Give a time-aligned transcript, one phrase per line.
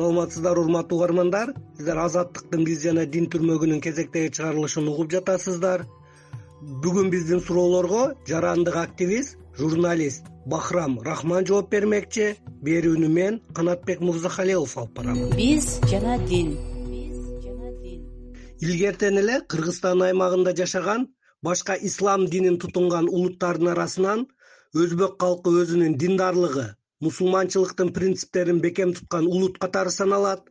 [0.00, 1.52] саламатсыздарбы урматтуу угармандар.
[1.76, 5.84] Сиздер азаттыктын биз жана дин түрмөгүнүн кезектеги чыгарылышын угуп жатасыздар.
[6.84, 12.30] Бүгүн биздин суроолорго жарандык активист журналист бахрам рахман жооп бермекчи.
[12.64, 15.20] Берүүнү мен канатбек мырзахалилов алып барам.
[15.36, 16.56] Биз жана дин.
[18.60, 21.08] Илгертен эле кыргызстан аймагында жашаган
[21.42, 24.26] башка ислам динин тутунган улуттардын арасынан
[24.72, 26.70] өзбек калкы өзүнүн диндарлыгы
[27.00, 30.42] мусулманчылыктын принциптерин бекем туткан улут катары саналат.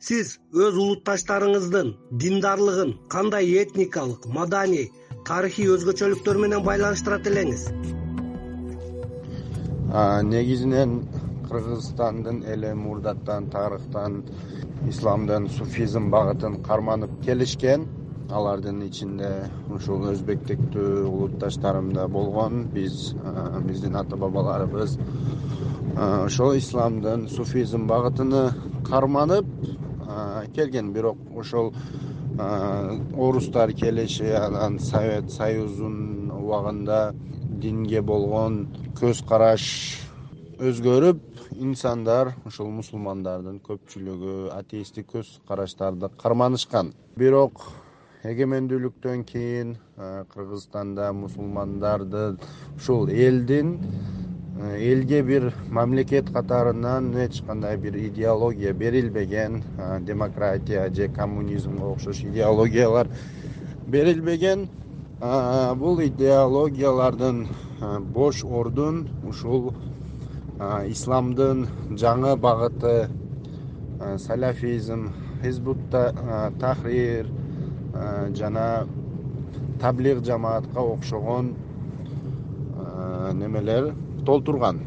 [0.00, 4.86] Сиз өз улутташтарыңыздын диндарлыгын кандай этникалык маданий
[5.28, 7.66] тарыхый өзгөчөлүктөр менен байланыштырат элеңиз
[10.32, 11.02] негизинен
[11.48, 14.22] кыргызстандын эли мурдаттан тарыхтан
[14.88, 17.88] исламдын суфизм багытын карманып келишкен
[18.30, 19.30] алардын ичинде
[19.74, 22.68] ушул өзбектиктүү улутташтарым да болгон.
[22.74, 23.14] Биз
[23.66, 24.96] биздин ата бабаларыбыз
[25.96, 28.54] ошол исламдын суфизм багытыны
[28.84, 29.46] карманып
[30.54, 30.92] келген.
[30.92, 31.72] Бирок ошол
[32.38, 37.12] орустар келиши анан совет союзунун убагында
[37.60, 38.66] динге болгон
[39.00, 39.64] көз караш
[40.60, 41.20] өзгөрүп
[41.60, 46.94] инсандар ушул мусулмандардын көпчүлүгү атеисттик көз караштарды карманышкан.
[47.16, 47.60] Бирок
[48.24, 49.76] эгемендүүлүктөн кийин
[50.32, 52.38] кыргызстанда мусулмандардын
[52.76, 53.78] ушул элдин
[54.60, 59.62] элге бир мамлекет катарынан эч кандай бир идеология берилбеген
[60.00, 63.08] демократия же коммунизмге окшош идеологиялар
[63.86, 64.68] берилбеген.
[65.76, 67.48] Бул идеологиялардын
[68.00, 69.74] бош ордун ушул
[70.88, 73.08] исламдын жаңы багыты
[74.18, 75.10] саляфизм
[75.42, 77.26] хизбут тахрир
[78.32, 78.86] жана
[79.80, 81.54] таблиг жамаатка окшогон
[83.34, 83.92] немелер
[84.30, 84.78] толтурган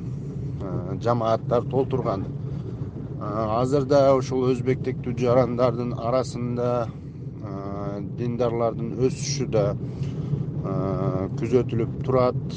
[0.62, 2.24] э, жамааттар толтурган.
[2.24, 9.66] Э, азырда ушул өзбектиктүү жарандардын арасында э, диндарлардын өсүшү да
[10.64, 12.54] күзөтүлүп турат.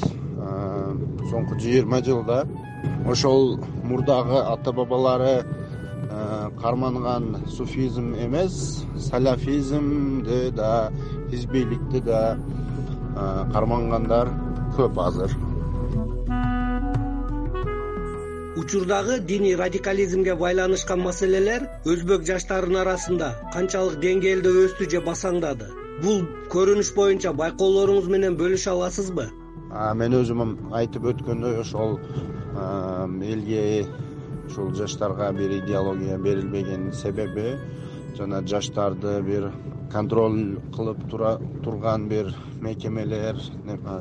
[1.27, 2.37] Соңку жыйырма жылда
[3.11, 5.33] ошол мурдагы ата бабалары
[6.61, 10.71] карманган суфизм эмес саляфизмди да
[11.33, 12.21] хизбийликти да
[13.51, 14.31] кармангандар
[14.79, 15.35] көп азыр
[18.57, 25.67] учурдагы диний радикализмге байланышкан маселелер өзбек жаштарынын арасында канчалык деңгээлде өстү же басаңдады
[26.01, 26.23] бул
[26.53, 29.27] көрүнүш боюнча байкоолоруңуз менен бөлүшө аласызбы?
[30.01, 31.99] Мен өзүм айтып өткөндөй ошол
[33.29, 33.85] элге
[34.47, 37.59] ушул жаштарга бир идеология берилбегенин себеби
[38.17, 39.51] жана жаштарды бир
[39.93, 43.37] контроль кылып турган бир мекемелер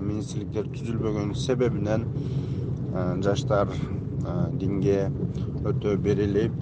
[0.00, 2.09] министрликтер түзүлбөгөнүн себебинен
[3.23, 3.69] жаштар
[4.60, 5.10] динге
[5.66, 6.54] өтө берилип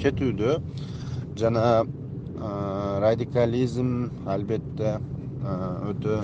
[0.00, 0.58] кетүүдө.
[1.38, 1.84] Жана
[3.02, 4.96] радикализм албетте
[5.90, 6.22] өтө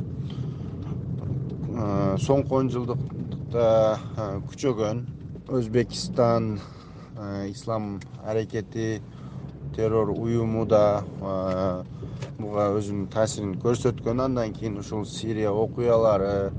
[2.25, 3.69] соңку он жылдыкта
[4.51, 5.05] күчөгөн.
[5.49, 6.59] Өзбекистан
[7.49, 9.01] ислам аракети
[9.77, 11.05] террор уюму да
[12.39, 14.25] буга өзүнүн таасирин көрсөткөн.
[14.27, 16.53] Андан кийин ушул сирия окуялары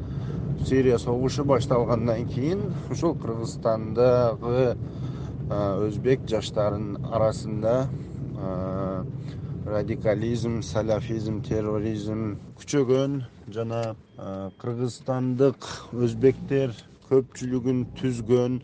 [0.66, 2.62] сирия согушу башталгандан кийин
[2.92, 4.76] ушул кыргызстандагы
[5.50, 7.76] өзбек жаштарынын арасында
[9.66, 13.24] радикализм саляфизм терроризм күчөгөн
[13.56, 13.96] жана
[14.62, 16.76] кыргызстандык өзбектер
[17.10, 18.62] көпчүлүгүн түзгөн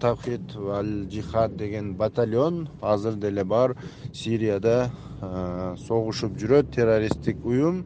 [0.00, 3.76] тавхид ал жихад деген батальон азыр деле бар
[4.12, 4.90] сирияда
[5.86, 6.70] согушуп жүрөт.
[6.74, 7.84] Террористтик уюм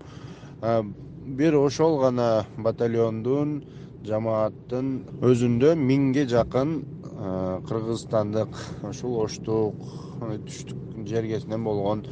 [1.25, 3.63] бир ошол гана батальондун
[4.05, 4.91] жамааттын
[5.25, 6.75] өзүндө миңге жакын
[7.69, 8.59] кыргызстандык
[8.91, 9.81] ушул оштук
[10.21, 12.05] түштүк жергесинен болгон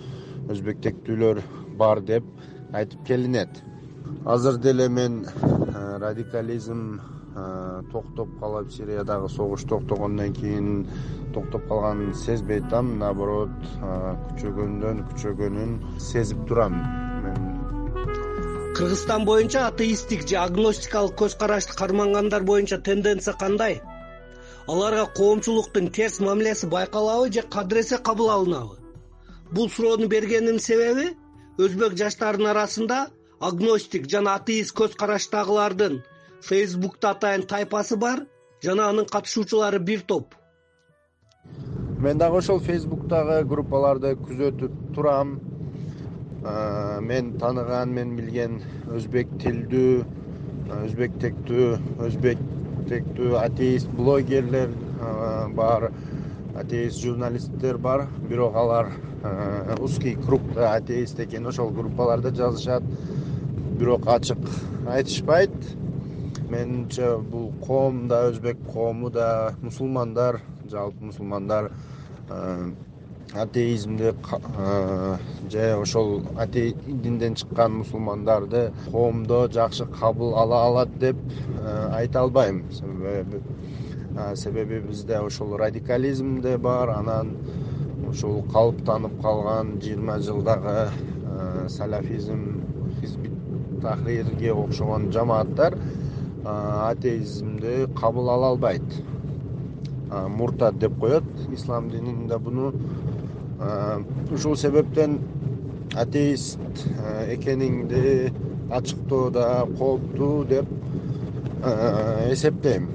[0.52, 1.42] өзбектиктүүлөр
[1.76, 2.24] бар деп
[2.72, 3.62] айтып келинет.
[4.24, 5.26] Азыр деле мен
[6.00, 7.00] радикализм
[7.92, 10.86] токтоп калып сириядагы согуш токтогондон кийин
[11.34, 16.80] токтоп калганын сезбей атам наоборот күчөгөндөн күчөгөнүн сезип турам
[18.76, 23.82] кыргызстан боюнча атеисттик же агностикалык көз карашты кармангандар боюнча тенденция кандай?
[24.66, 28.78] Аларга коомчулуктун терс мамилеси байкалабы же кадыресе кабыл алынабы?
[29.50, 31.10] Бул суроону бергениmin себеби
[31.58, 32.98] өзбек жаштарынын арасында
[33.40, 36.00] агностик жана атеист көз караштагылардын
[36.40, 38.24] фейсбукта атайын тайпасы бар
[38.64, 40.34] жана анын катышуучулары бир топ.
[41.98, 45.40] Мен дагы ошол фейсбуктагы группаларды күзөтүп турам
[46.42, 48.60] мен тааныган мен билген
[48.90, 50.02] өзбек тилдүү
[50.82, 51.68] өзбек тектүү
[52.06, 52.40] өзбек
[52.88, 54.72] тектүү атеист блогерлер
[55.54, 55.90] бар
[56.58, 58.06] атеист журналисттер бар.
[58.28, 58.90] Бирок алар
[59.80, 61.46] узкий кругда атеист экен.
[61.46, 62.82] Ошол группаларда жазышат.
[63.78, 64.38] Бирок ачык
[64.88, 65.54] айтышпайт.
[66.50, 70.40] Менимче бул коом да өзбек коому да мусулмандар
[70.70, 71.70] жалпы мусулмандар
[73.32, 74.14] атеизмди
[75.50, 81.16] же ошол атеи динден чыккан мусулмандарды коомдо жакшы кабыл ала алат деп
[81.92, 82.64] айта албайм.
[82.72, 83.40] Себеби
[84.34, 87.36] себеби бизде ошол радикализм да бар анан
[88.08, 90.90] ушул калыптанып калган жыйырма жылдагы
[91.68, 92.62] салафизм
[93.00, 93.30] хизби
[93.82, 95.78] тахрирге окшогон жамааттар
[96.44, 98.82] атеизмди кабыл ала албайт
[100.28, 101.24] муртат деп коет.
[101.52, 102.72] Ислам дининде буну
[104.32, 105.20] ушул себептен
[105.94, 106.58] атеист
[107.28, 108.32] экениңди
[108.70, 110.66] ачыктоо да кооптуу деп
[112.30, 112.88] эсептейм.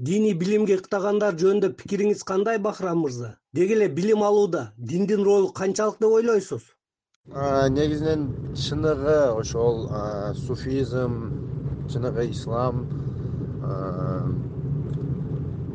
[0.00, 3.36] Диний билимге ыктагандар жөнүндө пикириңиз кандай бахрам мырза?
[3.52, 6.62] Деги эле билим алууда диндин ролу канчалык деп ойлойсуз?
[7.26, 9.88] Негизинен чыныгы ошол
[10.34, 11.12] суфизм
[11.92, 12.86] чыныгы ислам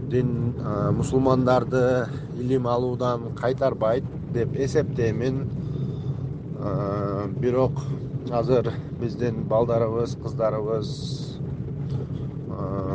[0.09, 0.53] дин
[0.97, 2.07] мусулмандарды
[2.37, 4.03] илим алуудан кайтарбайт
[4.33, 5.47] деп эсептеймин.
[7.39, 7.71] Бирок
[8.31, 10.89] азыр биздин балдарыбыз кыздарыбыз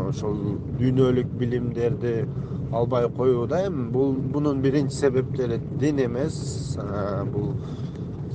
[0.08, 0.36] ошол
[0.78, 2.14] дүйнөлүк билимдерди
[2.72, 6.76] албай коюуда эми бул мунун биринчи себептери дин эмес.
[7.32, 7.54] Бул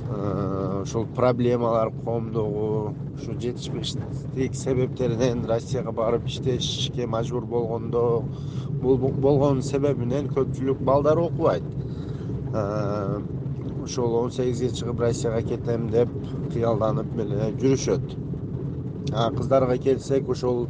[0.08, 8.22] ушул проблемалар коомдогу ушу жетишпештик себептеринен россияга барып иштешке мажбур болгондо
[8.82, 11.64] бул болгон себебинен көпчүлүк балдар окубайт.
[13.82, 16.08] Ошол он сегизге чыгып россияга кетем деп
[16.52, 18.16] кыялданып эле жүрүшөт.
[19.36, 20.68] Кыздарга келсек ошол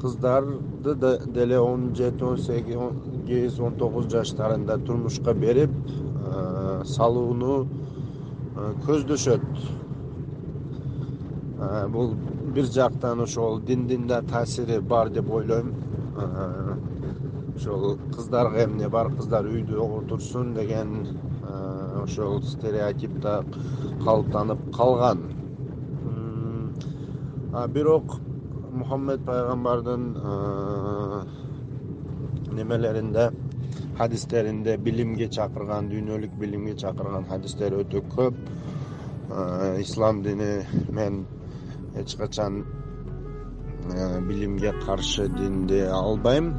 [0.00, 5.70] кыздарды деле он жети он сегиз он тогуз жаштарында турмушка берип
[6.84, 7.66] салууну
[8.56, 9.42] көздөшөт.
[11.92, 12.14] Бул
[12.56, 15.74] бир жактан ошол диндин да таасири бар деп ойлойм.
[17.56, 21.06] Ошол кыздарга эмне бар кыздар үйдө отурсун деген
[22.02, 23.42] ошол стереотип да
[24.04, 25.18] калыптанып калган.
[27.74, 28.18] Бирок
[28.72, 30.14] мухаммед пайгамбардын
[32.52, 33.30] немелеринде
[33.98, 38.34] хадистеринде билимге чакырган дүйнөлүк билимге чакырган хадистер өтө көп.
[39.80, 41.24] Ислам дини мен
[41.96, 42.64] эч качан
[44.28, 46.54] билимге каршы дин дей албайм.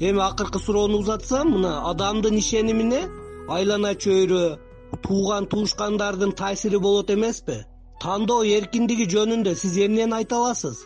[0.00, 3.02] Эми акыркы суроону узатсам мына адамдын ишенимине
[3.48, 4.58] айлана чөйрө
[5.02, 7.64] тууган туушкандардын таасири болот эмеспи?
[8.02, 10.84] Тандоо эркиндиги жөнүндө сиз эмнени айта аласыз?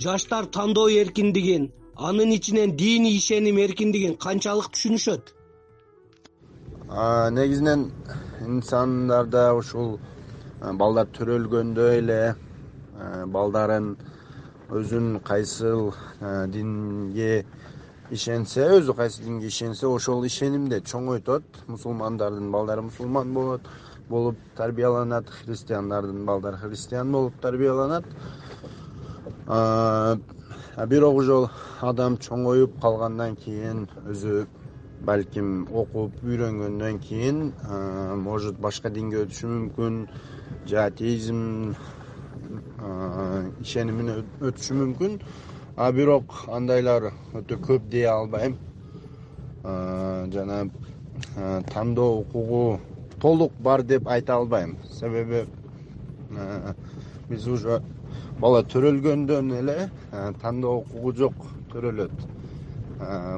[0.00, 5.30] Жаштар тандоо эркиндигин анын ичинен диний ишеним эркиндигин канчалык түшүнүшөт?
[7.30, 7.92] Негизинен
[8.46, 9.98] инсандарда ушул
[10.60, 12.34] балдар төрөлгөндө эле
[13.26, 13.94] балдарын
[14.74, 15.92] өзүн кайсыл
[16.50, 17.44] динге
[18.10, 23.68] ишенсе өзү кайсы динге ишенсе ошол ишенимде чоңойтот мусулмандардын балдары мусулман болот
[24.08, 25.30] болуп тарбияланат.
[25.30, 28.04] Христиандардын балдары христиан болуп тарбияланат
[30.82, 31.48] бирок уже
[31.80, 34.46] адам чоңоюп калгандан кийин өзү
[35.06, 37.52] балким окуп үйрөнгөндөн кийин
[38.24, 40.00] может башка динге өтүшү мүмкүн
[40.66, 41.74] же атеизм
[43.62, 45.18] ишенимине өтүшү мүмкүн.
[45.76, 48.58] А бирок андайлар өтө көп дей албайм.
[49.64, 50.64] Жана
[51.72, 52.80] тандоо укугу
[53.20, 54.76] толук бар деп айта албайм.
[54.90, 55.46] Себеби
[57.28, 57.82] биз уже
[58.40, 59.90] бала төрөлгөндөн эле
[60.42, 61.34] тандоо укугу жок
[61.72, 62.12] төрөлөт.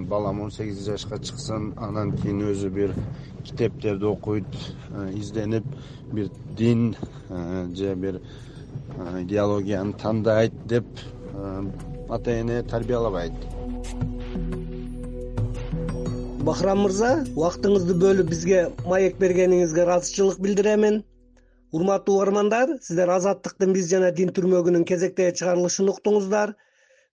[0.09, 2.95] Балам он сегиз жашка чыксын анан кийин өзү бир
[3.45, 4.47] китептерди окуйт
[5.15, 5.65] изденип
[6.13, 6.95] бир дин
[7.75, 8.21] же бир
[9.23, 10.87] идеологияны тандайт деп
[12.09, 13.33] ата эне тарбиялабайт.
[16.47, 21.03] Бахрам мырза убактыңызды бөлүп бизге маек бергениңизге ыраазычылык билдиремин
[21.73, 26.55] урматтуу угармандар сиздер азаттыктын биз жана дин түрмөгүнүн кезектеги чыгарылышын уктуңуздар.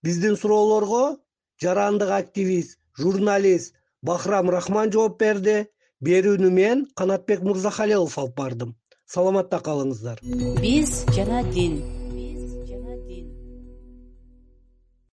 [0.03, 1.17] Биздин суроолорго
[1.61, 5.65] жарандык активист журналист бахрам рахман жооп берди.
[6.03, 8.75] Берүүнү мен канатбек мырзахалилов алып бардым.
[9.07, 10.19] Саламатта калыңыздар.
[10.59, 12.02] Биз жана дин